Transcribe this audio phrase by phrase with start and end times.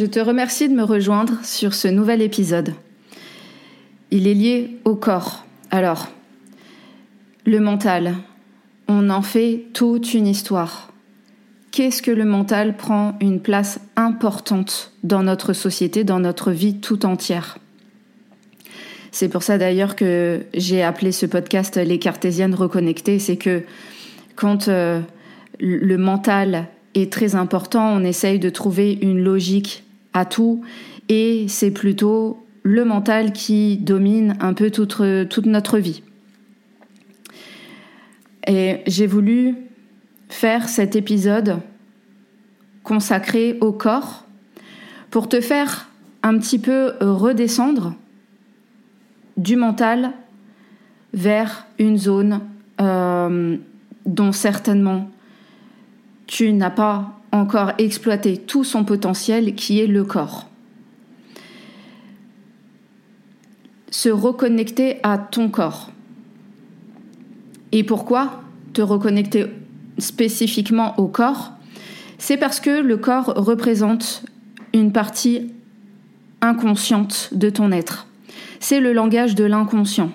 [0.00, 2.72] Je te remercie de me rejoindre sur ce nouvel épisode.
[4.10, 5.44] Il est lié au corps.
[5.70, 6.08] Alors,
[7.44, 8.14] le mental,
[8.88, 10.90] on en fait toute une histoire.
[11.70, 17.04] Qu'est-ce que le mental prend une place importante dans notre société, dans notre vie tout
[17.04, 17.58] entière?
[19.12, 23.18] C'est pour ça d'ailleurs que j'ai appelé ce podcast Les Cartésiennes reconnectées.
[23.18, 23.64] C'est que
[24.34, 25.02] quand euh,
[25.58, 27.92] le mental est très important.
[27.92, 30.62] On essaye de trouver une logique à tout
[31.08, 36.02] et c'est plutôt le mental qui domine un peu toute, notre vie.
[38.46, 39.56] Et j'ai voulu
[40.28, 41.58] faire cet épisode
[42.82, 44.24] consacré au corps
[45.10, 45.88] pour te faire
[46.22, 47.94] un petit peu redescendre
[49.36, 50.12] du mental
[51.12, 52.40] vers une zone
[52.80, 53.56] euh,
[54.06, 55.10] dont certainement
[56.30, 60.48] tu n'as pas encore exploité tout son potentiel qui est le corps.
[63.90, 65.90] Se reconnecter à ton corps.
[67.72, 68.42] Et pourquoi
[68.74, 69.46] te reconnecter
[69.98, 71.50] spécifiquement au corps?
[72.18, 74.22] C'est parce que le corps représente
[74.72, 75.52] une partie
[76.42, 78.06] inconsciente de ton être.
[78.60, 80.12] C'est le langage de l'inconscient.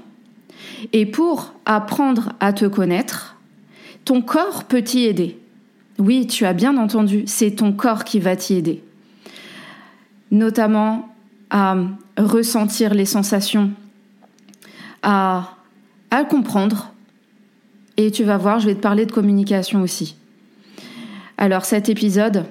[0.93, 3.35] Et pour apprendre à te connaître,
[4.05, 5.39] ton corps peut t'y aider.
[5.97, 8.83] Oui, tu as bien entendu, c'est ton corps qui va t'y aider.
[10.31, 11.15] Notamment
[11.49, 11.75] à
[12.17, 13.71] ressentir les sensations,
[15.03, 15.51] à,
[16.29, 16.93] comprendre.
[17.97, 20.15] Et tu vas voir, je vais te parler de communication aussi.
[21.37, 22.45] Alors cet épisode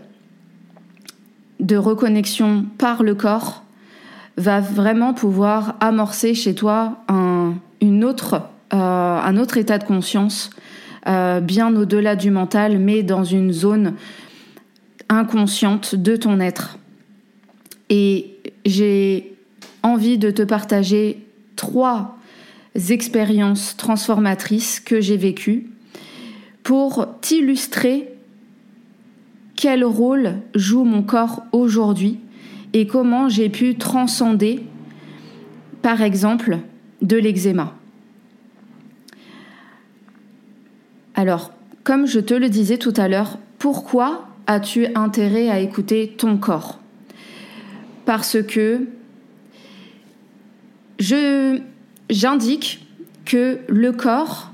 [1.60, 3.62] de reconnexion par le corps
[4.36, 8.38] va vraiment pouvoir amorcer chez toi un, euh,
[8.72, 10.50] un autre état de conscience
[11.06, 13.94] euh, bien au-delà du mental, mais dans une zone
[15.08, 16.78] inconsciente de ton être.
[17.90, 19.36] Et j'ai
[19.82, 21.18] envie de te partager
[21.56, 22.16] trois
[22.90, 25.70] expériences transformatrices que j'ai vécues
[26.62, 28.08] pour t'illustrer
[29.54, 32.18] quel rôle joue mon corps aujourd'hui
[32.72, 34.64] et comment j'ai pu transcender,
[35.82, 36.58] par exemple,
[37.02, 37.74] de l'eczéma.
[41.14, 41.52] Alors,
[41.84, 46.80] comme je te le disais tout à l'heure, pourquoi as-tu intérêt à écouter ton corps?
[48.04, 48.86] Parce que
[50.98, 51.60] je
[52.10, 52.86] j'indique
[53.24, 54.52] que le corps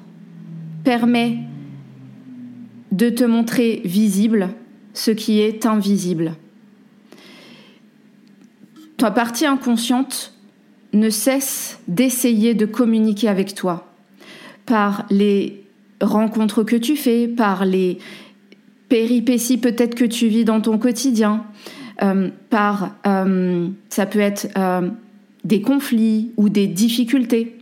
[0.85, 1.39] permet
[2.93, 4.51] de te montrer visible
[4.95, 6.35] ce qui est invisible.
[8.97, 10.35] Ta partie inconsciente
[10.93, 13.93] ne cesse d'essayer de communiquer avec toi
[14.67, 15.65] par les
[16.01, 17.99] rencontres que tu fais, par les
[18.89, 21.45] péripéties peut-être que tu vis dans ton quotidien,
[22.03, 24.91] euh, par euh, ça peut être euh,
[25.45, 27.57] des conflits ou des difficultés.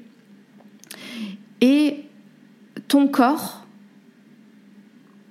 [1.61, 1.97] Et
[2.89, 3.67] ton corps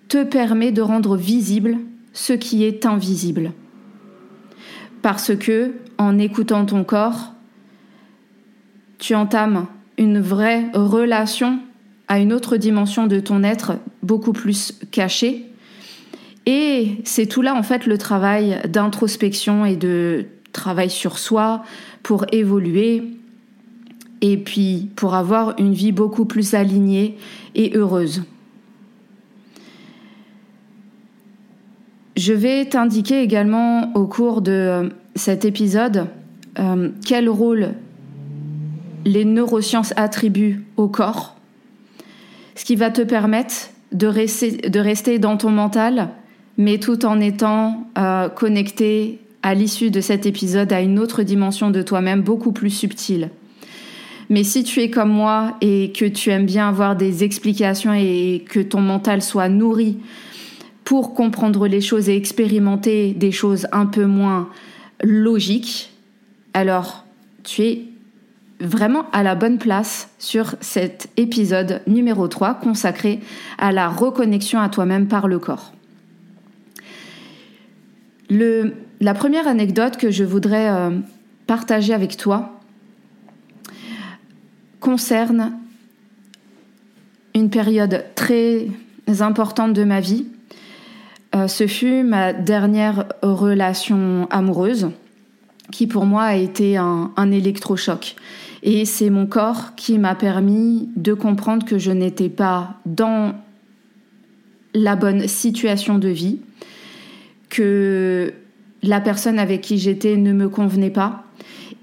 [0.08, 1.78] te permet de rendre visible
[2.14, 3.52] ce qui est invisible.
[5.02, 7.34] Parce que en écoutant ton corps,
[9.00, 9.68] tu entames
[9.98, 11.60] une vraie relation
[12.08, 13.74] à une autre dimension de ton être
[14.04, 15.46] beaucoup plus cachée.
[16.46, 21.64] Et c'est tout là en fait le travail d'introspection et de travail sur soi
[22.04, 23.04] pour évoluer
[24.22, 27.18] et puis pour avoir une vie beaucoup plus alignée
[27.54, 28.24] et heureuse.
[32.16, 36.08] Je vais t'indiquer également au cours de cet épisode
[36.58, 37.74] euh, quel rôle
[39.06, 41.37] les neurosciences attribuent au corps
[42.58, 46.10] ce qui va te permettre de rester, dans ton mental,
[46.58, 51.70] mais tout en étant euh, connecté à l'issue de cet épisode à une autre dimension
[51.70, 53.30] de toi-même beaucoup plus subtile.
[54.30, 58.44] Mais si tu es comme moi et que tu aimes bien avoir des explications et
[58.50, 60.00] que ton mental soit nourri
[60.84, 64.50] pour comprendre les choses et expérimenter des choses un peu moins
[65.04, 65.92] logiques,
[66.54, 67.06] alors
[67.44, 67.84] tu es
[68.60, 73.20] vraiment à la bonne place sur cet épisode numéro 3 consacré
[73.58, 75.74] à la reconnexion à toi-même par le corps.
[78.30, 80.90] La première anecdote que je voudrais euh,
[81.46, 82.60] partager avec toi
[84.80, 85.54] concerne
[87.36, 88.68] une période très
[89.20, 90.26] importante de ma vie.
[91.36, 94.90] Euh, ce fut ma dernière relation amoureuse
[95.72, 98.16] qui pour moi a été un, électrochoc.
[98.64, 103.36] Et c'est mon corps qui m'a permis de comprendre que je n'étais pas dans
[104.74, 106.40] la bonne situation de vie,
[107.50, 108.34] que
[108.84, 111.24] la personne avec qui j'étais ne me convenait pas.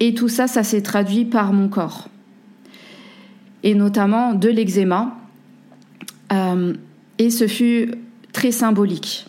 [0.01, 2.09] Et tout ça, ça s'est traduit par mon corps
[3.65, 5.17] et notamment de l'eczéma.
[6.33, 6.75] Euh,
[7.19, 7.95] et ce fut
[8.33, 9.27] très symbolique.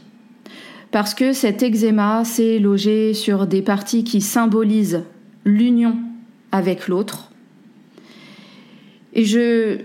[0.95, 5.03] Parce que cet eczéma s'est logé sur des parties qui symbolisent
[5.43, 5.97] l'union
[6.53, 7.33] avec l'autre.
[9.11, 9.81] Et je,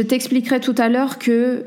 [0.00, 1.66] t'expliquerai tout à l'heure que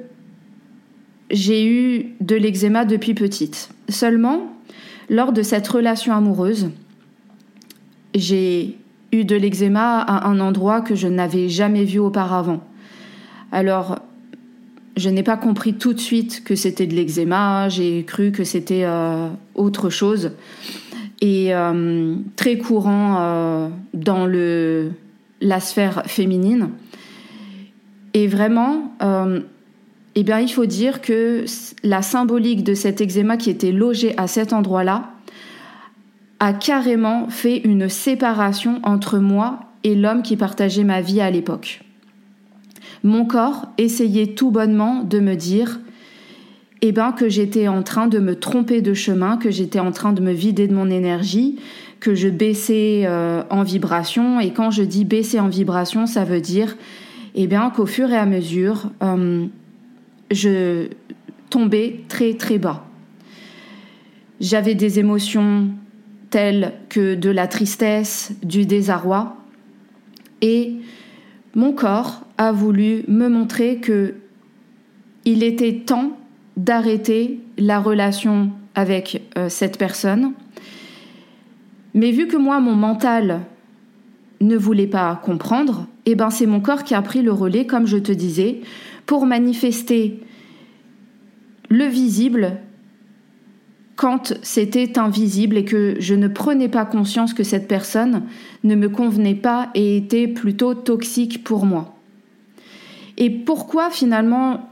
[1.30, 3.70] j'ai eu de l'eczéma depuis petite.
[3.88, 4.52] Seulement,
[5.12, 6.72] lors de cette relation amoureuse,
[8.16, 8.80] j'ai
[9.12, 12.64] eu de l'eczéma à un endroit que je n'avais jamais vu auparavant.
[13.52, 14.00] Alors,
[15.00, 18.84] je n'ai pas compris tout de suite que c'était de l'eczéma, j'ai cru que c'était
[18.84, 20.32] euh, autre chose.
[21.22, 24.92] Et euh, très courant euh, dans le,
[25.42, 26.70] la sphère féminine.
[28.14, 28.94] Et vraiment,
[30.16, 31.46] eh bien, il faut dire que
[31.84, 35.12] la symbolique de cet eczéma qui était logé à cet endroit-là
[36.40, 41.82] a carrément fait une séparation entre moi et l'homme qui partageait ma vie à l'époque.
[43.04, 45.80] Mon corps essayait tout bonnement de me dire
[46.82, 50.14] eh ben, que j'étais en train de me tromper de chemin, que j'étais en train
[50.14, 51.60] de me vider de mon énergie,
[52.00, 54.40] que je baissais euh, en vibration.
[54.40, 56.78] Et quand je dis baisser en vibration, ça veut dire
[57.36, 59.46] eh bien, qu'au fur et à mesure, euh,
[60.32, 60.88] je
[61.50, 62.86] tombais très très bas.
[64.40, 65.68] J'avais des émotions
[66.30, 69.36] telles que de la tristesse, du désarroi.
[70.42, 70.76] Et
[71.56, 74.16] mon corps a voulu me montrer que
[75.26, 76.18] il était temps
[76.58, 80.32] d'arrêter la relation avec euh, cette personne.
[81.94, 83.42] Mais vu que moi, mon mental
[84.40, 87.86] ne voulait pas comprendre, eh ben c'est mon corps qui a pris le relais, comme
[87.86, 88.62] je te disais,
[89.06, 90.22] pour manifester
[91.70, 92.58] le visible
[93.98, 98.24] quand c'était invisible et que je ne prenais pas conscience que cette personne
[98.64, 101.99] ne me convenait pas et était plutôt toxique pour moi.
[103.20, 104.70] Et pourquoi finalement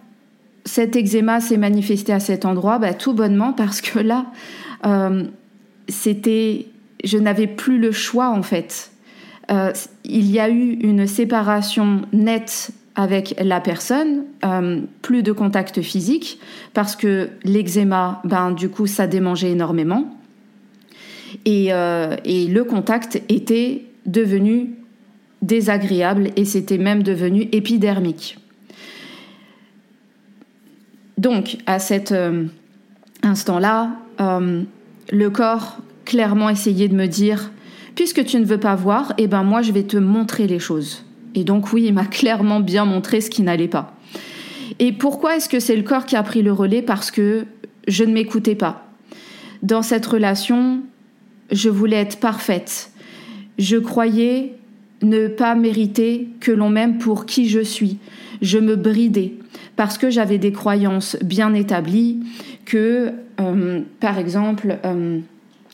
[0.65, 2.79] cet eczéma s'est manifesté à cet endroit?
[2.79, 4.25] Bah, Tout bonnement parce que là,
[4.85, 5.25] euh,
[5.87, 6.67] c'était,
[7.03, 8.91] je n'avais plus le choix en fait.
[9.51, 9.71] Euh,
[10.03, 16.39] il y a eu une séparation nette avec la personne, euh, plus de contact physique,
[16.73, 20.17] parce que l'eczéma, ben, du coup, ça démangeait énormément.
[21.45, 24.71] Et, et le contact était devenu
[25.41, 28.37] désagréable et c'était même devenu épidermique.
[31.17, 32.45] Donc, à cet euh,
[33.23, 37.51] instant-là, le corps clairement essayait de me dire,
[37.95, 41.03] puisque tu ne veux pas voir, eh ben moi je vais te montrer les choses.
[41.35, 43.93] Et donc oui, il m'a clairement bien montré ce qui n'allait pas.
[44.79, 46.81] Et pourquoi est-ce que c'est le corps qui a pris le relais?
[46.81, 47.45] Parce que
[47.87, 48.87] je ne m'écoutais pas.
[49.63, 50.81] Dans cette relation,
[51.51, 52.91] je voulais être parfaite.
[53.57, 54.53] Je croyais
[55.01, 57.97] ne pas mériter que l'on m'aime pour qui je suis.
[58.41, 59.33] Je me bridais
[59.77, 62.19] parce que j'avais des croyances bien établies
[62.65, 65.19] que, euh, par exemple, euh,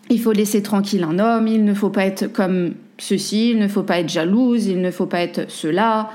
[0.10, 3.68] il faut laisser tranquille un homme, il ne faut pas être comme ceci, il ne
[3.68, 6.12] faut pas être jalouse, il ne faut pas être cela.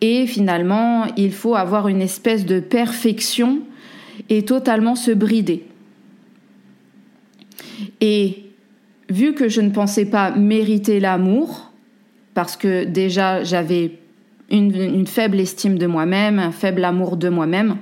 [0.00, 3.62] Et finalement, il faut avoir une espèce de perfection
[4.30, 5.64] et totalement se brider.
[8.00, 8.44] Et
[9.10, 11.72] vu que je ne pensais pas mériter l'amour,
[12.34, 13.98] parce que déjà j'avais
[14.50, 17.76] une, faible estime de moi-même, un faible amour de moi-même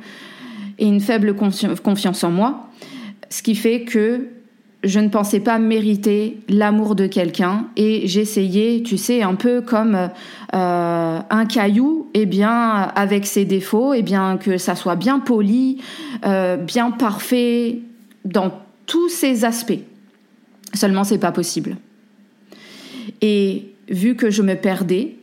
[0.79, 2.69] et une faible confiance en moi,
[3.31, 4.29] ce qui fait que
[4.85, 9.95] je ne pensais pas mériter l'amour de quelqu'un et j'essayais, tu sais, un peu comme
[9.97, 12.53] euh, un caillou, eh bien
[12.95, 15.79] avec ses défauts, et eh bien que ça soit bien poli,
[16.25, 17.81] euh, bien parfait
[18.25, 18.53] dans
[18.87, 19.81] tous ses aspects.
[20.75, 21.77] Seulement, c'est pas possible.
[23.23, 25.17] Et vu que je me perdais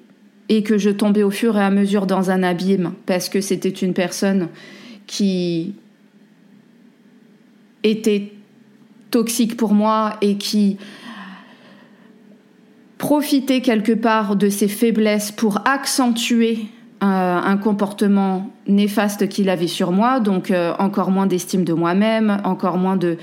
[0.49, 3.69] et que je tombais au fur et à mesure dans un abîme parce que c'était
[3.69, 4.49] une personne
[5.07, 5.75] qui
[7.83, 8.31] était
[9.11, 10.77] toxique pour moi et qui
[12.97, 16.67] profitait quelque part de ses faiblesses pour accentuer
[17.03, 22.37] euh, un comportement néfaste qu'il avait sur moi, donc euh, encore moins d'estime de moi-même,
[22.45, 23.17] encore moins de,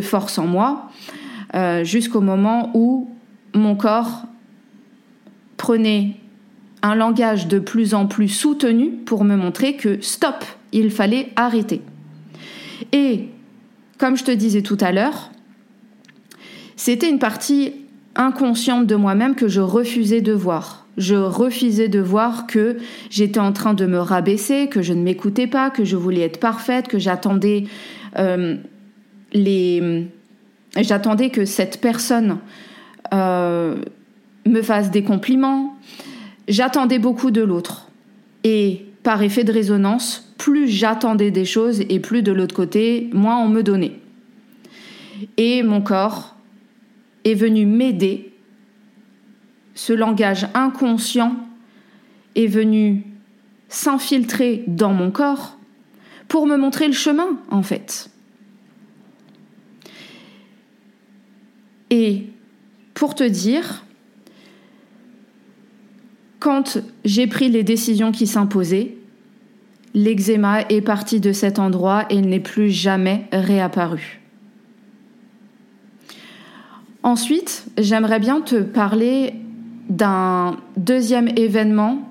[0.00, 0.88] force en moi,
[1.54, 3.08] euh, jusqu'au moment où
[3.54, 4.24] mon corps
[5.62, 6.16] prenait
[6.82, 11.82] un langage de plus en plus soutenu pour me montrer que stop, il fallait arrêter.
[12.90, 13.28] Et
[13.96, 15.30] comme je te disais tout à l'heure,
[16.74, 17.74] c'était une partie
[18.16, 20.88] inconsciente de moi-même que je refusais de voir.
[20.98, 22.78] Je refusais de voir que
[23.08, 26.40] j'étais en train de me rabaisser, que je ne m'écoutais pas, que je voulais être
[26.40, 27.66] parfaite, que j'attendais
[28.18, 28.56] euh,
[29.32, 30.08] les,
[30.76, 32.38] j'attendais que cette personne
[33.14, 33.76] euh,
[34.46, 35.76] me fasse des compliments.
[36.48, 37.88] J'attendais beaucoup de l'autre.
[38.44, 43.38] Et par effet de résonance, plus j'attendais des choses et plus de l'autre côté, moins
[43.38, 43.98] on me donnait.
[45.36, 46.36] Et mon corps
[47.24, 48.32] est venu m'aider.
[49.74, 51.36] Ce langage inconscient
[52.34, 53.04] est venu
[53.68, 55.56] s'infiltrer dans mon corps
[56.28, 58.10] pour me montrer le chemin, en fait.
[61.90, 62.26] Et
[62.94, 63.81] pour te dire,
[66.42, 68.96] quand j'ai pris les décisions qui s'imposaient,
[69.94, 74.20] l'eczéma est parti de cet endroit et n'est plus jamais réapparu.
[77.04, 79.34] Ensuite, j'aimerais bien te parler
[79.88, 82.10] d'un deuxième événement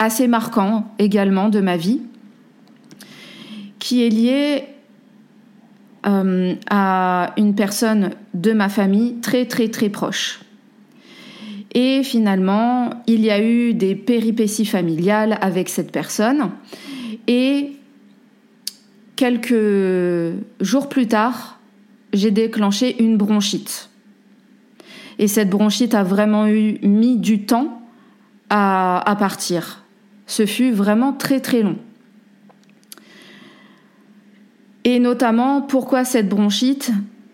[0.00, 2.00] assez marquant également de ma vie,
[3.78, 4.64] qui est lié
[6.08, 10.40] euh, à une personne de ma famille très très très proche.
[11.78, 16.50] Et finalement, il y a eu des péripéties familiales avec cette personne.
[17.26, 17.72] Et
[19.14, 21.60] quelques jours plus tard,
[22.14, 23.90] j'ai déclenché une bronchite.
[25.18, 27.82] Et cette bronchite a vraiment eu, mis du temps
[28.48, 29.84] à, à partir.
[30.26, 31.76] Ce fut vraiment très très long.
[34.84, 36.90] Et notamment, pourquoi cette bronchite?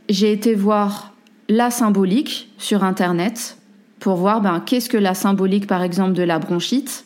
[0.08, 1.14] J'ai été voir
[1.48, 3.56] la symbolique sur Internet
[4.02, 7.04] pour voir ben, qu'est-ce que la symbolique, par exemple, de la bronchite.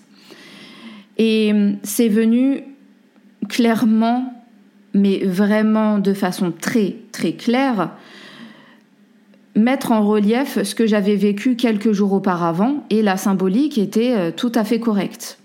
[1.18, 2.64] Et hum, c'est venu
[3.50, 4.32] clairement,
[4.94, 7.90] mais vraiment de façon très, très claire,
[9.54, 14.30] mettre en relief ce que j'avais vécu quelques jours auparavant et la symbolique était euh,
[14.34, 15.38] tout à fait correcte.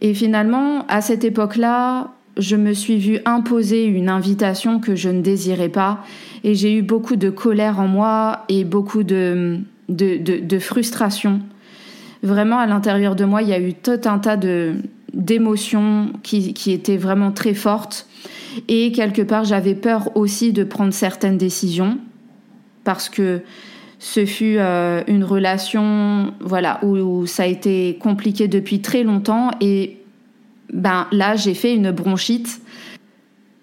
[0.00, 5.20] Et finalement, à cette époque-là, je me suis vue imposer une invitation que je ne
[5.20, 6.04] désirais pas
[6.42, 11.40] et j'ai eu beaucoup de colère en moi et beaucoup de, de, frustration.
[12.22, 14.74] Vraiment, à l'intérieur de moi, il y a eu tout un tas de
[15.12, 18.06] d'émotions qui, étaient vraiment très fortes.
[18.68, 21.98] Et quelque part, j'avais peur aussi de prendre certaines décisions
[22.84, 23.42] parce que
[23.98, 29.98] ce fut euh, une relation voilà où, ça a été compliqué depuis très longtemps et
[30.72, 32.62] ben là j'ai fait une bronchite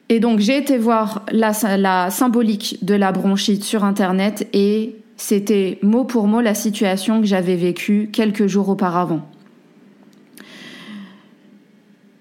[0.10, 5.80] et donc j'ai été voir la, la symbolique de la bronchite sur internet et c'était
[5.82, 9.28] mot pour mot la situation que j'avais vécue quelques jours auparavant.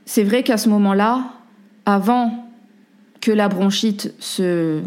[0.07, 1.33] C'est vrai qu'à ce moment-là,
[1.85, 2.49] avant
[3.21, 4.81] que la bronchite se,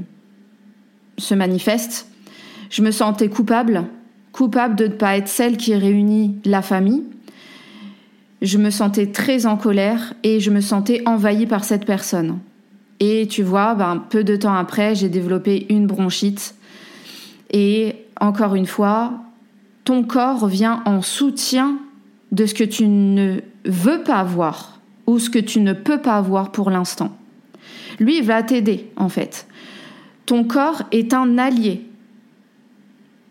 [1.18, 2.08] se manifeste,
[2.72, 3.86] je me sentais coupable,
[4.32, 7.04] coupable de ne pas être celle qui réunit la famille.
[8.42, 12.40] Je me sentais très en colère et je me sentais envahie par cette personne.
[13.00, 16.56] Et tu vois, ben, peu de temps après, j'ai développé une bronchite
[17.52, 19.14] et encore une fois,
[19.86, 21.78] ton corps vient en soutien
[22.32, 26.22] de ce que tu ne veux pas voir ou ce que tu ne peux pas
[26.22, 27.16] voir pour l'instant.
[28.00, 29.48] Lui va t'aider en fait.
[30.26, 31.86] Ton corps est un allié.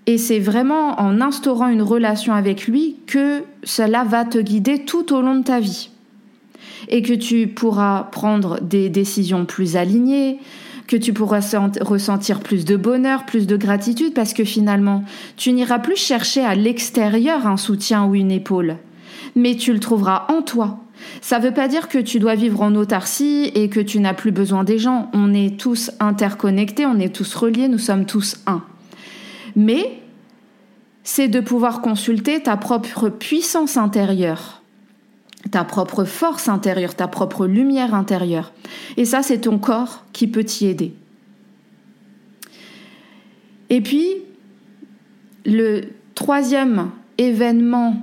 [0.07, 5.15] Et c'est vraiment en instaurant une relation avec lui que cela va te guider tout
[5.15, 5.91] au long de ta vie.
[6.89, 10.41] Et que tu pourras prendre des décisions plus alignées,
[10.89, 11.41] que tu pourras
[11.83, 15.05] ressentir plus de bonheur, plus de gratitude, parce que finalement,
[15.37, 18.79] tu n'iras plus chercher à l'extérieur un soutien ou une épaule,
[19.37, 20.81] mais tu le trouveras en toi.
[21.21, 24.15] Ça ne veut pas dire que tu dois vivre en autarcie et que tu n'as
[24.15, 25.11] plus besoin des gens.
[25.13, 28.63] On est tous interconnectés, on est tous reliés, nous sommes tous un.
[29.55, 30.01] Mais
[31.05, 34.58] c'est de pouvoir consulter ta propre puissance intérieure,
[35.51, 38.53] ta propre force intérieure, ta propre lumière intérieure.
[38.97, 40.95] Et ça, c'est ton corps qui peut t'y aider.
[43.71, 44.09] Et puis,
[45.45, 45.83] le
[46.15, 47.97] troisième événement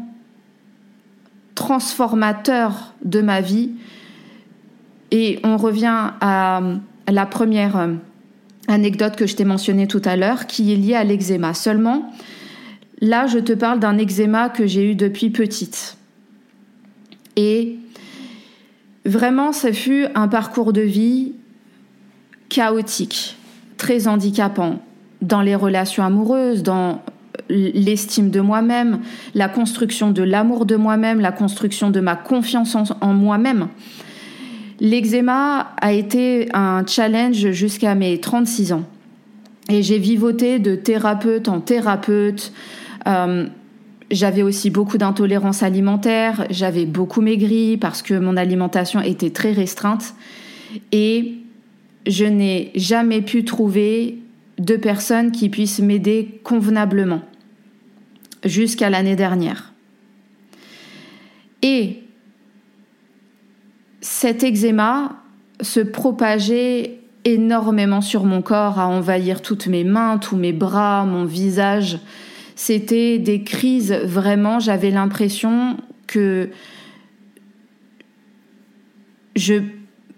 [1.55, 3.71] transformateur de ma vie,
[5.11, 6.61] et on revient à
[7.07, 7.89] la première
[8.67, 11.53] anecdote que je t'ai mentionnée tout à l'heure, qui est liée à l'eczéma.
[11.53, 12.11] Seulement,
[13.01, 15.97] là, je te parle d'un eczéma que j'ai eu depuis petite.
[17.35, 17.77] Et
[19.05, 21.33] vraiment, ça fut un parcours de vie
[22.49, 23.37] chaotique,
[23.77, 24.79] très handicapant,
[25.21, 27.01] dans les relations amoureuses, dans
[27.49, 28.99] l'estime de moi-même,
[29.33, 33.67] la construction de l'amour de moi-même, la construction de ma confiance en, moi-même.
[34.79, 38.83] L'eczéma a été un challenge jusqu'à mes 36 ans.
[39.69, 42.51] Et j'ai vivoté de thérapeute en thérapeute.
[43.07, 43.47] Euh,
[44.11, 50.13] j'avais aussi beaucoup d'intolérance alimentaire, j'avais beaucoup maigri parce que mon alimentation était très restreinte.
[50.91, 51.35] Et
[52.05, 54.19] je n'ai jamais pu trouver
[54.57, 57.21] de personnes qui puissent m'aider convenablement
[58.43, 59.73] jusqu'à l'année dernière.
[61.61, 62.03] Et
[64.01, 65.23] cet eczéma
[65.61, 71.25] se propageait énormément sur mon corps, à envahir toutes mes mains, tous mes bras, mon
[71.25, 71.99] visage.
[72.55, 76.49] C'était des crises vraiment, j'avais l'impression que
[79.35, 79.55] je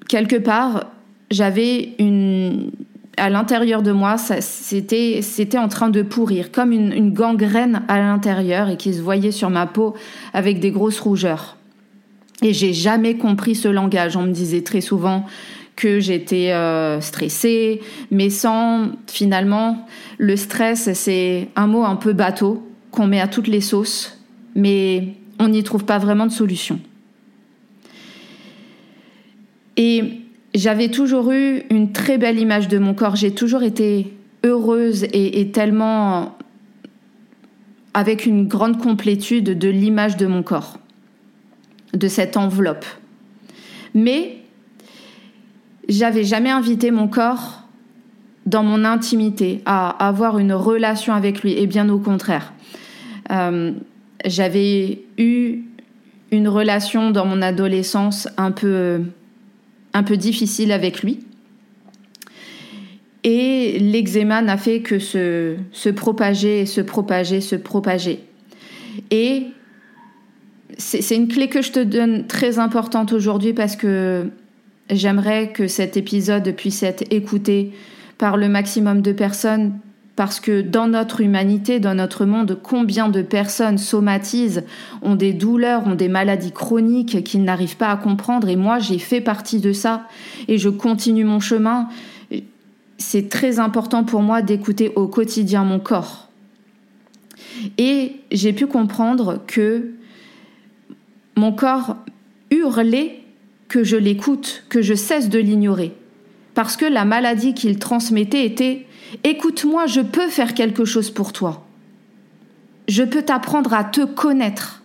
[0.07, 0.85] quelque part
[1.31, 2.71] j'avais une
[3.19, 7.97] à l'intérieur de moi, c'était c'était en train de pourrir, comme une, une gangrène à
[7.97, 9.95] l'intérieur et qui se voyait sur ma peau
[10.33, 11.57] avec des grosses rougeurs.
[12.43, 14.15] Et j'ai jamais compris ce langage.
[14.15, 15.25] On me disait très souvent
[15.77, 17.79] que j'étais euh, stressée,
[18.11, 23.47] mais sans finalement le stress, c'est un mot un peu bateau qu'on met à toutes
[23.47, 24.19] les sauces,
[24.55, 26.79] mais on n'y trouve pas vraiment de solution.
[29.77, 30.21] Et
[30.55, 33.15] j'avais toujours eu une très belle image de mon corps.
[33.15, 34.11] J'ai toujours été
[34.43, 36.35] heureuse et, tellement
[37.93, 40.79] avec une grande complétude de l'image de mon corps,
[41.93, 42.85] de cette enveloppe.
[43.93, 44.36] Mais
[45.87, 47.63] j'avais jamais invité mon corps
[48.45, 52.53] dans mon intimité, à avoir une relation avec lui, et bien au contraire.
[53.31, 53.73] Euh,
[54.25, 55.63] j'avais eu
[56.31, 59.01] une relation dans mon adolescence un peu
[59.93, 61.19] un peu difficile avec lui.
[63.23, 68.19] Et l'eczéma n'a fait que se, se propager, se propager, se propager.
[69.11, 69.47] Et
[70.77, 74.29] c'est une clé que je te donne très importante aujourd'hui parce que
[74.89, 77.73] j'aimerais que cet épisode puisse être écouté
[78.17, 79.79] par le maximum de personnes
[80.17, 84.63] parce que dans notre humanité, dans notre monde, combien de personnes somatisent,
[85.03, 88.49] ont des douleurs, ont des maladies chroniques qu'ils n'arrivent pas à comprendre.
[88.49, 90.07] Et moi, j'ai fait partie de ça
[90.47, 91.87] et je continue mon chemin.
[92.97, 96.29] C'est très important pour moi d'écouter au quotidien mon corps.
[97.77, 99.91] Et j'ai pu comprendre que
[101.35, 101.95] mon corps
[102.49, 103.21] hurlait
[103.67, 105.93] que je l'écoute, que je cesse de l'ignorer.
[106.53, 108.87] Parce que la maladie qu'il transmettait était
[109.23, 111.65] Écoute-moi, je peux faire quelque chose pour toi.
[112.87, 114.83] Je peux t'apprendre à te connaître.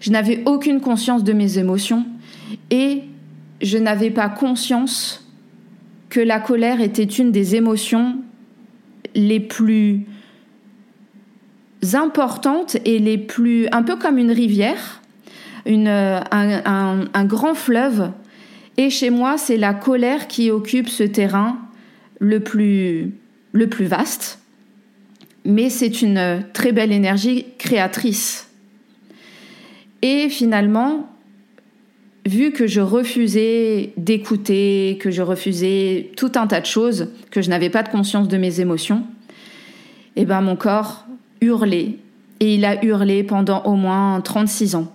[0.00, 2.06] Je n'avais aucune conscience de mes émotions
[2.70, 3.02] et
[3.62, 5.26] je n'avais pas conscience
[6.10, 8.16] que la colère était une des émotions
[9.14, 10.06] les plus
[11.92, 15.02] importantes et les plus un peu comme une rivière,
[15.66, 18.10] une, un, grand fleuve.
[18.76, 21.58] Et chez moi, c'est la colère qui occupe ce terrain
[22.18, 23.12] le plus,
[23.52, 24.40] le plus vaste,
[25.44, 28.48] mais c'est une très belle énergie créatrice.
[30.02, 31.08] Et finalement,
[32.26, 37.50] vu que je refusais d'écouter, que je refusais tout un tas de choses, que je
[37.50, 39.04] n'avais pas de conscience de mes émotions,
[40.16, 41.06] eh ben mon corps
[41.40, 41.98] hurlait.
[42.40, 44.92] Et il a hurlé pendant au moins 36 ans.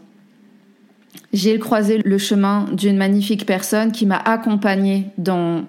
[1.34, 5.66] J'ai croisé le chemin d'une magnifique personne qui m'a accompagnée dans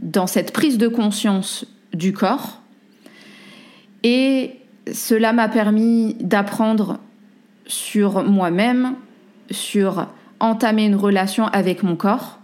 [0.00, 2.60] dans cette prise de conscience du corps.
[4.02, 4.56] Et
[4.92, 6.98] cela m'a permis d'apprendre
[7.66, 8.94] sur moi-même,
[9.50, 10.08] sur
[10.40, 12.38] entamer une relation avec mon corps.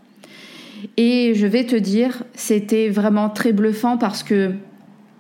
[0.97, 4.53] Et je vais te dire, c'était vraiment très bluffant parce que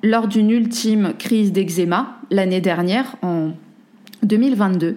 [0.03, 3.51] lors d'une ultime crise d'eczéma l'année dernière, en
[4.23, 4.97] 2022,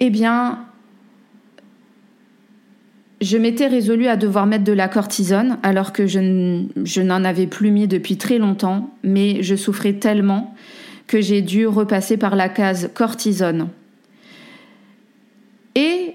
[0.00, 0.64] eh bien,
[3.20, 7.70] je m'étais résolue à devoir mettre de la cortisone alors que je, n'en avais plus
[7.70, 10.54] mis depuis très longtemps, mais je souffrais tellement
[11.06, 13.68] que j'ai dû repasser par la case cortisone.
[15.74, 16.14] Et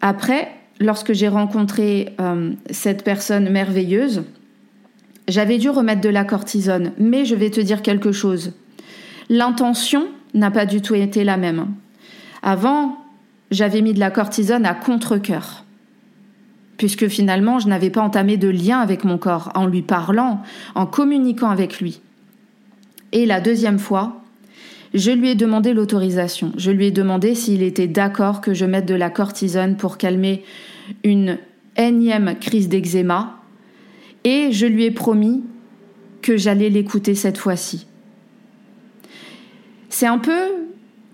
[0.00, 0.48] après,
[0.80, 4.24] lorsque j'ai rencontré euh, cette personne merveilleuse,
[5.28, 6.92] j'avais dû remettre de la cortisone.
[6.98, 8.54] Mais je vais te dire quelque chose.
[9.28, 11.68] L'intention n'a pas du tout été la même.
[12.42, 12.98] Avant,
[13.50, 15.64] j'avais mis de la cortisone à contre-coeur
[16.82, 20.42] puisque finalement je n'avais pas entamé de lien avec mon corps en lui parlant,
[20.74, 22.00] en communiquant avec lui.
[23.12, 24.20] Et la deuxième fois,
[24.92, 26.52] je lui ai demandé l'autorisation.
[26.56, 30.42] Je lui ai demandé s'il était d'accord que je mette de la cortisone pour calmer
[31.04, 31.38] une
[31.76, 33.38] énième crise d'eczéma.
[34.24, 35.44] Et je lui ai promis
[36.20, 37.86] que j'allais l'écouter cette fois-ci.
[39.88, 40.61] C'est un peu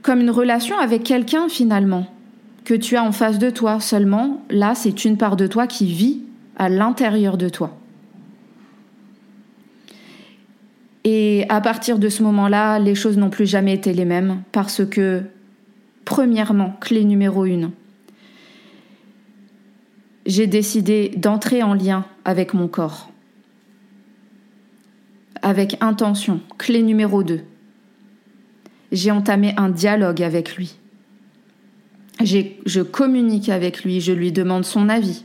[0.08, 2.06] comme une relation avec quelqu'un finalement
[2.64, 3.78] que tu as en face de toi.
[3.78, 6.22] Seulement, là, c'est une part de toi qui vit
[6.56, 7.76] à l'intérieur de toi.
[11.04, 14.82] Et à partir de ce moment-là, les choses n'ont plus jamais été les mêmes parce
[14.82, 15.24] que,
[16.06, 17.72] premièrement, clé numéro une,
[20.24, 23.10] j'ai décidé d'entrer en lien avec mon corps.
[25.42, 26.40] Avec intention.
[26.56, 27.42] Clé numéro deux,
[28.92, 30.78] j'ai entamé un dialogue avec lui
[32.24, 35.24] je communique avec lui, je lui demande son avis.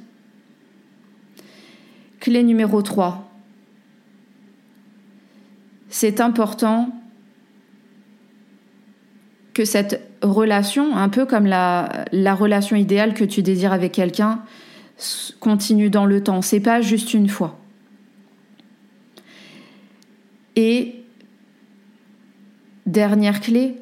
[2.19, 3.30] Clé numéro 3.
[5.89, 6.89] C'est important
[9.54, 14.41] que cette relation, un peu comme la, la relation idéale que tu désires avec quelqu'un,
[15.39, 16.41] continue dans le temps.
[16.41, 17.60] C'est pas juste une fois.
[20.56, 21.02] Et
[22.86, 23.76] dernière clé,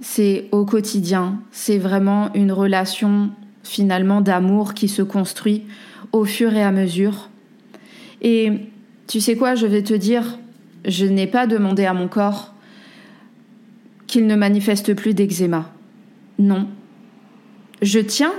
[0.00, 3.30] c'est au quotidien, c'est vraiment une relation
[3.62, 5.64] finalement d'amour qui se construit
[6.12, 7.28] au fur et à mesure.
[8.22, 8.52] Et
[9.06, 10.38] tu sais quoi, je vais te dire,
[10.84, 12.54] je n'ai pas demandé à mon corps
[14.06, 15.72] qu'il ne manifeste plus d'eczéma.
[16.38, 16.68] Non.
[17.82, 18.32] Je tiens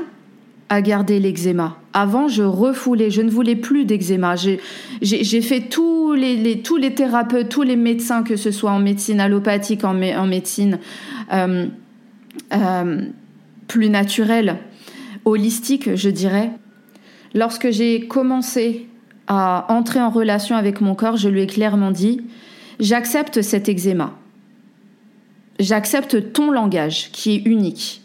[0.70, 1.78] à garder l'eczéma.
[2.00, 4.36] Avant, je refoulais, je ne voulais plus d'eczéma.
[4.36, 9.20] J'ai fait tous les, tous les thérapeutes, tous les médecins, que ce soit en médecine
[9.20, 10.78] allopathique, en, médecine
[11.34, 11.66] euh,
[12.54, 13.02] euh,
[13.68, 14.58] plus naturelle,
[15.26, 16.52] holistique, je dirais.
[17.34, 18.88] Lorsque j'ai commencé
[19.26, 22.22] à entrer en relation avec mon corps, je lui ai clairement dit,
[22.80, 24.14] j'accepte cet eczéma.
[25.60, 28.04] J'accepte ton langage qui est unique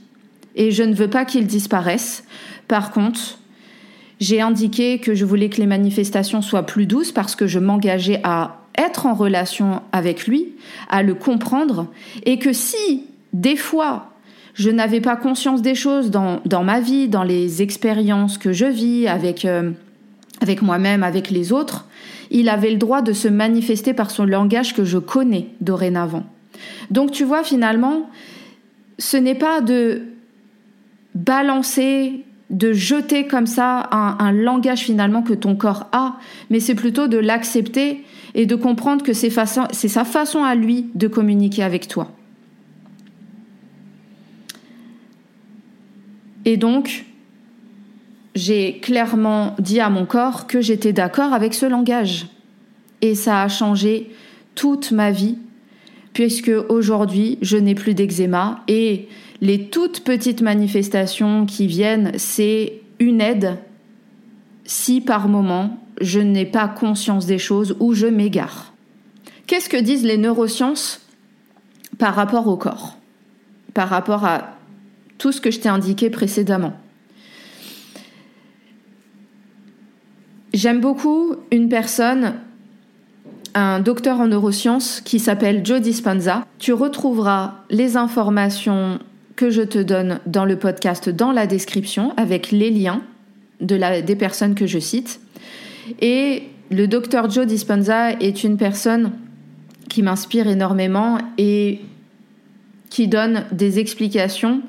[0.55, 2.25] et je ne veux pas qu'il disparaisse.
[2.69, 3.37] Par contre,
[4.23, 8.21] j'ai indiqué que je voulais que les manifestations soient plus douces parce que je m'engageais
[8.23, 10.53] à être en relation avec lui,
[10.89, 11.89] à le comprendre,
[12.25, 14.13] et que si, des fois,
[14.55, 19.09] je n'avais pas conscience des choses dans, ma vie, dans les expériences que je vis
[19.09, 19.73] avec, euh,
[20.41, 21.89] avec moi-même, avec les autres,
[22.31, 26.25] il avait le droit de se manifester par son langage que je connais dorénavant.
[26.93, 28.09] Donc tu vois, finalement,
[29.01, 30.03] ce n'est pas de
[31.17, 36.19] balancer, de jeter comme ça un, langage finalement que ton corps a,
[36.51, 41.09] mais c'est plutôt de l'accepter et de comprendre que c'est sa façon à lui de
[41.09, 42.13] communiquer avec toi.
[46.45, 47.07] Et donc,
[48.35, 52.27] j'ai clairement dit à mon corps que j'étais d'accord avec ce langage.
[53.01, 54.11] Et ça a changé
[54.55, 55.39] toute ma vie,
[56.13, 59.09] puisque aujourd'hui, je n'ai plus d'eczéma et
[59.43, 63.59] les toutes petites manifestations qui viennent, c'est une aide
[64.65, 68.73] si par moment je n'ai pas conscience des choses ou je m'égare.
[69.49, 71.01] Qu'est-ce que disent les neurosciences
[71.99, 72.97] par rapport au corps?
[73.75, 74.57] Par rapport à
[75.19, 76.75] tout ce que je t'ai indiqué précédemment
[80.55, 82.35] J'aime beaucoup une personne,
[83.55, 86.47] un docteur en neurosciences qui s'appelle Joe Dispenza.
[86.59, 89.01] Tu retrouveras les informations
[89.43, 93.03] que je te donne dans le podcast dans la description avec les liens
[93.61, 95.21] de la, des personnes que je cite.
[96.01, 99.11] Et le docteur Joe Dispenza est une personne
[99.89, 101.81] qui m'inspire énormément et
[102.89, 104.63] qui donne des explications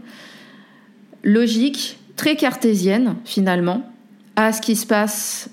[1.24, 3.88] logiques, très cartésiennes finalement,
[4.36, 5.52] à ce qui se passe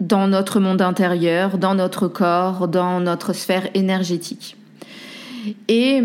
[0.00, 4.56] dans notre monde intérieur, dans notre corps, dans notre sphère énergétique.
[5.68, 6.02] Et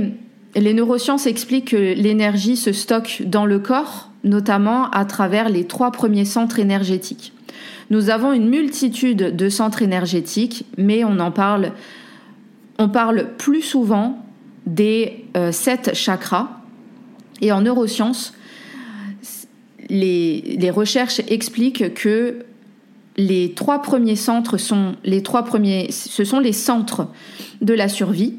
[0.55, 5.91] les neurosciences expliquent que l'énergie se stocke dans le corps, notamment à travers les trois
[5.91, 7.33] premiers centres énergétiques.
[7.89, 11.71] Nous avons une multitude de centres énergétiques, mais on en parle,
[13.37, 14.25] plus souvent
[14.65, 16.49] des euh, sept chakras.
[17.41, 18.33] Et en neurosciences,
[19.89, 22.45] les, recherches expliquent que
[23.17, 27.07] les trois premiers centres sont les trois premiers, ce sont les centres
[27.61, 28.35] de la survie.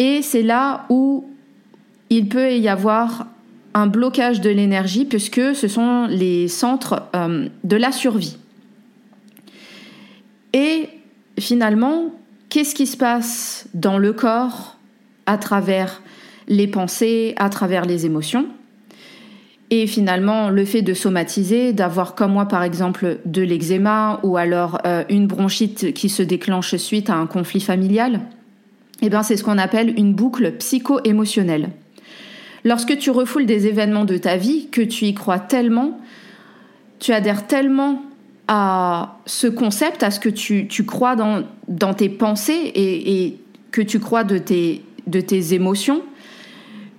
[0.00, 1.26] Et c'est là où
[2.08, 3.26] il peut y avoir
[3.74, 8.38] un blocage de l'énergie puisque ce sont les centres euh, de la survie.
[10.54, 10.88] Et
[11.38, 12.14] finalement,
[12.48, 14.78] qu'est-ce qui se passe dans le corps
[15.26, 16.02] à travers
[16.48, 18.46] les pensées, à travers les émotions?
[19.68, 24.78] Et finalement, le fait de somatiser, d'avoir comme moi par exemple de l'eczéma ou alors
[24.86, 28.22] euh, une bronchite qui se déclenche suite à un conflit familial,
[29.02, 31.70] eh bien c'est ce qu'on appelle une boucle psycho-émotionnelle.
[32.64, 35.98] Lorsque tu refoules des événements de ta vie, que tu y crois tellement,
[36.98, 38.02] tu adhères tellement
[38.48, 43.38] à ce concept, à ce que tu, crois dans, tes pensées et,
[43.70, 46.02] que tu crois tes, de tes émotions,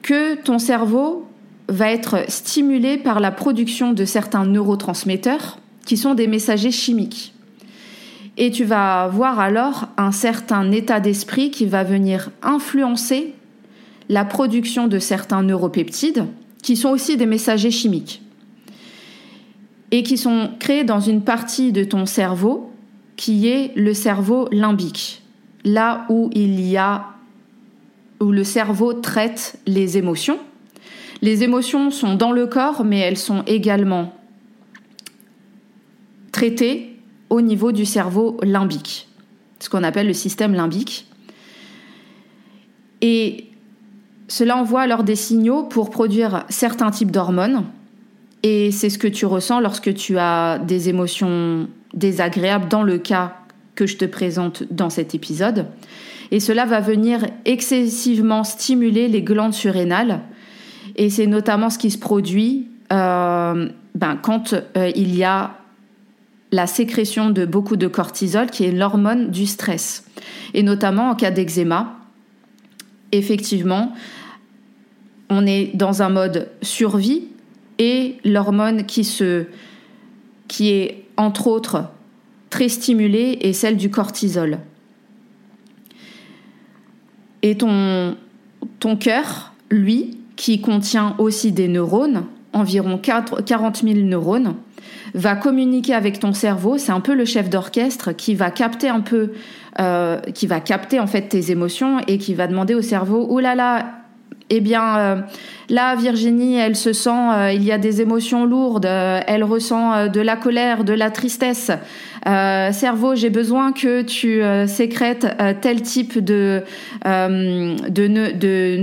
[0.01, 1.27] que ton cerveau
[1.67, 7.33] va être stimulé par la production de certains neurotransmetteurs qui sont des messagers chimiques.
[8.37, 13.33] Et tu vas voir alors un certain état d'esprit qui va venir influencer
[14.09, 16.25] la production de certains neuropeptides,
[16.63, 18.21] qui sont aussi des messagers chimiques,
[19.91, 22.71] et qui sont créés dans une partie de ton cerveau
[23.15, 25.21] qui est le cerveau limbique,
[25.63, 27.07] là où il y a
[28.19, 30.39] où le cerveau traite les émotions.
[31.21, 34.13] Les émotions sont dans le corps, mais elles sont également
[36.31, 36.90] traitées
[37.31, 39.07] au niveau du cerveau limbique,
[39.59, 41.07] ce qu'on appelle le système limbique.
[43.01, 43.45] Et
[44.27, 47.63] cela envoie alors des signaux pour produire certains types d'hormones.
[48.43, 53.37] Et c'est ce que tu ressens lorsque tu as des émotions désagréables dans le cas
[53.75, 55.67] que je te présente dans cet épisode.
[56.31, 60.21] Et cela va venir excessivement stimuler les glandes surrénales.
[60.97, 65.60] Et c'est notamment ce qui se produit euh, ben, quand euh, il y a
[66.51, 70.05] la sécrétion de beaucoup de cortisol, qui est l'hormone du stress.
[70.53, 71.97] Et notamment en cas d'eczéma,
[73.11, 73.93] effectivement,
[75.29, 77.27] on est dans un mode survie
[77.79, 79.01] et l'hormone qui
[80.59, 81.85] est entre autres
[82.49, 84.59] très stimulée est celle du cortisol.
[87.41, 88.17] Et ton
[88.79, 94.55] ton cœur, lui, qui contient aussi des neurones, environ 40 000 neurones,
[95.13, 96.77] va communiquer avec ton cerveau.
[96.77, 99.31] C'est un peu le chef d'orchestre qui va capter un peu,
[99.79, 103.39] euh, qui va capter en fait tes émotions et qui va demander au cerveau, oh
[103.39, 104.00] là là,
[104.53, 105.15] eh bien, euh,
[105.69, 110.07] là, Virginie, elle se sent, euh, il y a des émotions lourdes, euh, elle ressent
[110.07, 111.71] de la colère, de la tristesse.
[112.25, 115.25] cerveau, j'ai besoin que tu sécrètes
[115.61, 116.63] tel type de,
[117.05, 118.77] de.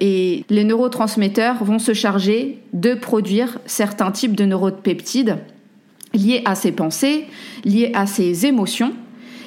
[0.00, 5.36] Et les neurotransmetteurs vont se charger de produire certains types de neuropeptides
[6.12, 7.26] liés à ses pensées,
[7.64, 8.92] liés à ses émotions.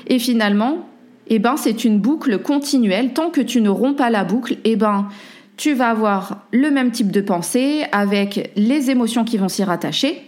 [0.07, 0.87] Et finalement,
[1.29, 3.13] eh ben c'est une boucle continuelle.
[3.13, 5.09] Tant que tu ne romps pas la boucle, eh ben
[5.57, 10.21] tu vas avoir le même type de pensée avec les émotions qui vont s'y rattacher.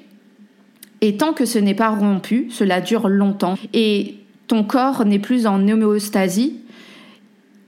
[1.01, 4.15] Et tant que ce n'est pas rompu, cela dure longtemps et
[4.47, 6.57] ton corps n'est plus en homéostasie.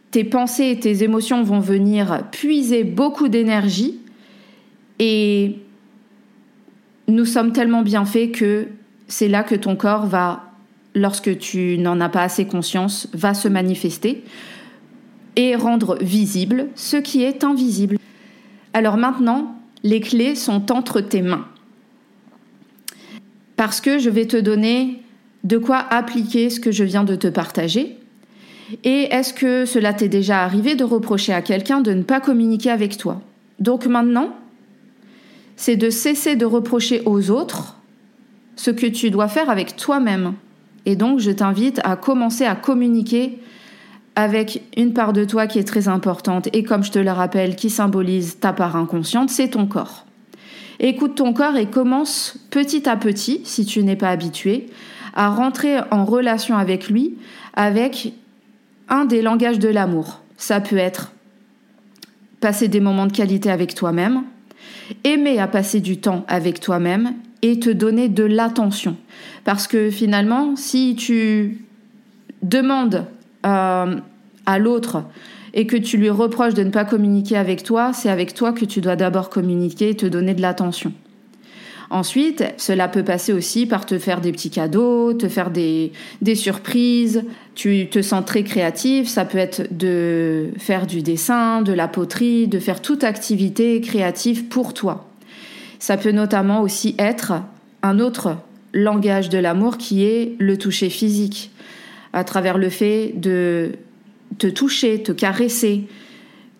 [0.10, 4.00] Tes pensées et tes émotions vont venir puiser beaucoup d'énergie
[5.00, 5.60] et
[7.08, 8.68] nous sommes tellement bien faits que
[9.08, 10.51] c'est là que ton corps va
[10.94, 14.24] lorsque tu n'en as pas assez conscience, va se manifester
[15.36, 17.98] et rendre visible ce qui est invisible.
[18.74, 21.48] Alors maintenant, les clés sont entre tes mains.
[23.56, 25.02] Parce que je vais te donner
[25.44, 27.98] de quoi appliquer ce que je viens de te partager.
[28.84, 32.70] Et est-ce que cela t'est déjà arrivé de reprocher à quelqu'un de ne pas communiquer
[32.70, 33.22] avec toi?
[33.60, 34.36] Donc maintenant,
[35.56, 37.78] c'est de cesser de reprocher aux autres
[38.56, 40.34] ce que tu dois faire avec toi-même.
[40.86, 43.40] Et donc, je t'invite à commencer à communiquer
[44.16, 47.56] avec une part de toi qui est très importante et comme je te le rappelle,
[47.56, 50.06] qui symbolise ta part inconsciente, c'est ton corps.
[50.80, 54.68] Écoute ton corps et commence petit à petit, si tu n'es pas habitué,
[55.14, 57.16] à rentrer en relation avec lui
[57.54, 58.14] avec
[58.90, 60.22] un des langages de l'amour.
[60.38, 61.12] Ça peut être
[62.40, 64.24] passer des moments de qualité avec toi-même,
[65.04, 68.96] aimer à passer du temps avec toi-même et te donner de l'attention.
[69.44, 71.66] Parce que finalement, si tu
[72.42, 73.06] demandes
[73.46, 73.96] euh,
[74.46, 75.04] à l'autre
[75.54, 78.66] et que tu lui reproches de ne pas communiquer avec toi, c'est avec toi que
[78.66, 80.94] tu dois d'abord communiquer et te donner de l'attention.
[81.90, 86.36] Ensuite, cela peut passer aussi par te faire des petits cadeaux, te faire des, des
[86.36, 87.26] surprises.
[87.54, 89.10] Tu te sens très créative.
[89.10, 94.46] Ça peut être de faire du dessin, de la poterie, de faire toute activité créative
[94.46, 95.11] pour toi.
[95.82, 97.34] Ça peut notamment aussi être
[97.82, 98.38] un autre
[98.72, 101.50] langage de l'amour qui est le toucher physique,
[102.14, 103.72] à travers le fait de
[104.38, 105.88] te toucher, te caresser,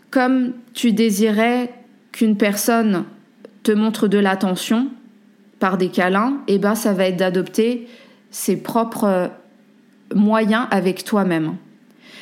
[0.10, 1.72] comme tu désirais
[2.12, 3.04] qu'une personne
[3.62, 4.88] te montre de l'attention
[5.60, 7.88] par des câlins, eh ben ça va être d'adopter
[8.32, 9.30] ses propres
[10.16, 11.58] moyens avec toi-même.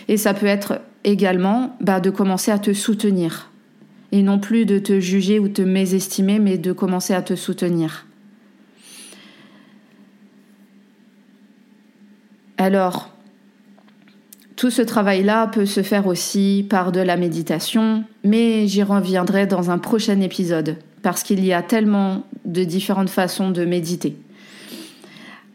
[0.10, 3.49] Et ça peut être également bah, de commencer à te soutenir.
[4.12, 8.08] Et non plus de te juger ou te mésestimer, mais de commencer à te soutenir.
[12.58, 13.10] Alors,
[14.58, 19.72] tout ce travail-là peut se faire aussi par de la méditation, mais j'y reviendrai dans
[19.72, 24.18] un prochain épisode, parce qu'il y a tellement de différentes façons de méditer.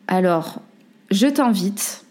[0.06, 0.62] Alors,
[1.10, 2.06] je t'invite,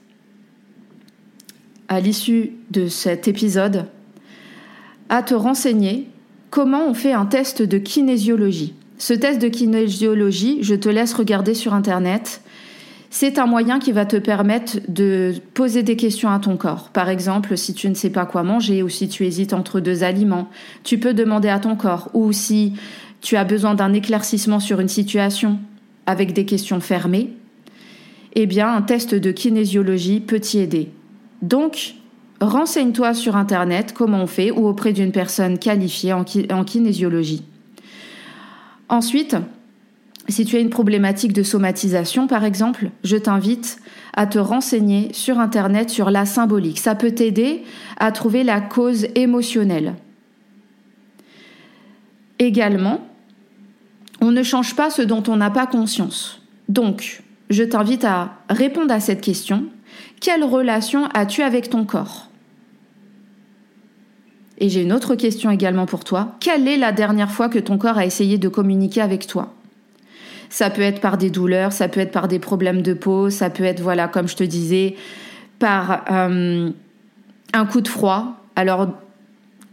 [1.87, 3.87] à l'issue de cet épisode,
[5.09, 6.07] à te renseigner
[6.53, 8.75] comment on fait un test de kinésiologie.
[8.99, 12.41] Ce test de kinésiologie, je te laisse regarder sur Internet.
[13.09, 16.89] C'est un moyen qui va te permettre de poser des questions à ton corps.
[16.89, 20.03] Par exemple, si tu ne sais pas quoi manger ou si tu hésites entre deux
[20.03, 20.47] aliments,
[20.83, 22.11] tu peux demander à ton corps.
[22.13, 22.73] Ou si
[23.19, 25.57] tu as besoin d'un éclaircissement sur une situation
[26.05, 27.31] avec des questions fermées,
[28.35, 30.91] eh bien, un test de kinésiologie peut t'y aider.
[31.41, 31.95] Donc,
[32.43, 37.43] renseigne-toi sur Internet comment on fait ou auprès d'une personne qualifiée en, kinésiologie.
[38.89, 39.35] Ensuite,
[40.29, 43.77] si tu as une problématique de somatisation, par exemple, je t'invite
[44.15, 46.79] à te renseigner sur Internet sur la symbolique.
[46.79, 47.63] Ça peut t'aider
[47.97, 49.95] à trouver la cause émotionnelle.
[52.39, 53.01] Également,
[54.21, 56.41] on ne change pas ce dont on n'a pas conscience.
[56.69, 59.65] Donc, je t'invite à répondre à cette question.
[60.21, 62.29] Quelle relation as-tu avec ton corps?
[64.63, 66.37] Et j'ai une autre question également pour toi.
[66.39, 69.53] Quelle est la dernière fois que ton corps a essayé de communiquer avec toi?
[70.49, 73.49] Ça peut être par des douleurs, ça peut être par des problèmes de peau, ça
[73.49, 74.95] peut être, voilà, comme je te disais,
[75.59, 76.69] par euh,
[77.51, 78.37] un coup de froid.
[78.55, 78.87] Alors,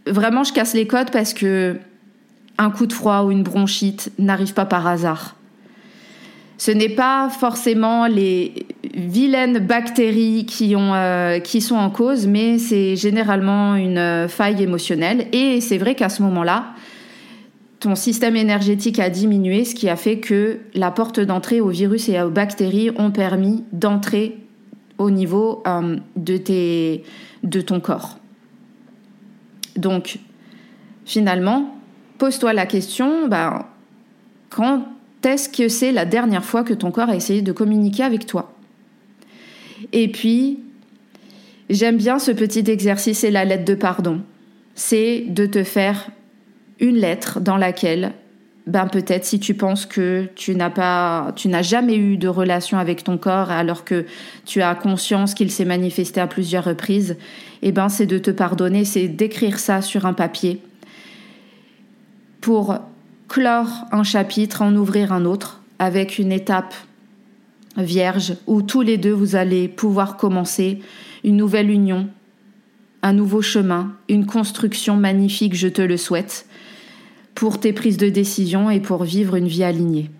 [0.09, 1.77] vraiment, je casse les codes parce que
[2.59, 5.37] un coup de froid ou une bronchite n'arrive pas par hasard.
[6.61, 8.53] Ce n'est pas forcément les
[8.95, 15.27] vilaines bactéries qui, euh, sont en cause, mais c'est généralement une faille émotionnelle.
[15.33, 16.75] Et c'est vrai qu'à ce moment-là,
[17.79, 22.11] ton système énergétique a diminué, ce qui a fait que la porte d'entrée aux virus
[22.11, 24.37] et aux bactéries ont permis d'entrer
[24.99, 28.19] au niveau euh, de ton corps.
[29.77, 30.19] Donc,
[31.07, 31.75] finalement,
[32.19, 33.65] pose-toi la question, ben,
[34.51, 34.85] quand
[35.23, 38.53] est-ce que c'est la dernière fois que ton corps a essayé de communiquer avec toi?
[39.93, 40.61] Et puis,
[41.69, 44.23] j'aime bien ce petit exercice et la lettre de pardon.
[44.75, 46.11] C'est de te faire
[46.79, 48.13] une lettre dans laquelle
[48.67, 52.79] ben peut-être si tu penses que tu n'as pas tu n'as jamais eu de relation
[52.79, 54.07] avec ton corps alors que
[54.45, 57.17] tu as conscience qu'il s'est manifesté à plusieurs reprises
[57.63, 60.61] eh ben c'est de te pardonner c'est d'écrire ça sur un papier
[62.41, 62.79] pour
[63.31, 66.75] clore un chapitre en ouvrir un autre avec une étape
[67.77, 70.81] vierge où tous les deux vous allez pouvoir commencer
[71.23, 72.11] une nouvelle union
[73.03, 76.45] un nouveau chemin une construction magnifique je te le souhaite
[77.37, 80.11] pour tes prises de décision et pour vivre une vie alignée.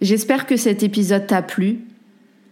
[0.00, 1.80] J'espère que cet épisode t'a plu.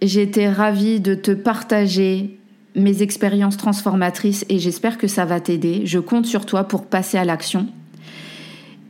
[0.02, 2.40] J'ai été ravie de te partager
[2.74, 5.82] mes expériences transformatrices et j'espère que ça va t'aider.
[5.84, 7.66] Je compte sur toi pour passer à l'action.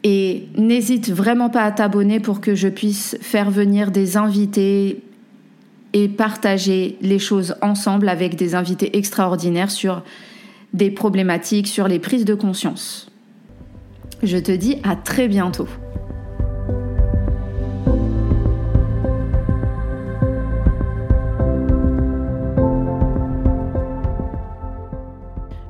[0.03, 5.03] Et n'hésite vraiment pas à t'abonner pour que je puisse faire venir des invités
[5.95, 10.03] et partager les choses ensemble avec des invités extraordinaires sur
[10.75, 13.09] des problématiques sur les prises de conscience.
[14.23, 15.69] Je te dis à très bientôt.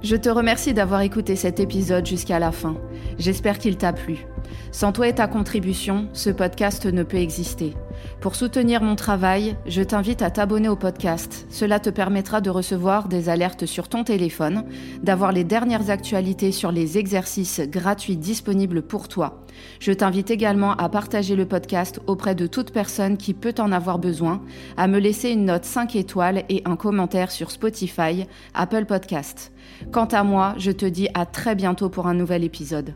[0.05, 2.77] Je te remercie d'avoir écouté cet épisode jusqu'à la fin.
[3.19, 4.27] J'espère qu'il t'a plu.
[4.71, 7.73] Sans toi et ta contribution, ce podcast ne peut exister.
[8.21, 11.47] Pour soutenir mon travail, je t'invite à t'abonner au podcast.
[11.49, 14.65] Cela te permettra de recevoir des alertes sur ton téléphone,
[15.03, 19.47] d'avoir les dernières actualités sur les exercices gratuits disponibles pour toi.
[19.81, 23.99] Je t'invite également à partager le podcast auprès de toute personne qui peut en avoir
[23.99, 24.43] besoin,
[24.77, 29.54] à me laisser une note 5 étoiles et un commentaire sur Spotify, Apple Podcast.
[29.93, 32.95] Quant à moi, je te dis à très bientôt pour un nouvel épisode.